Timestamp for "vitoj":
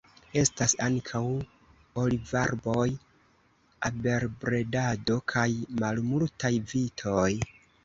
6.75-7.31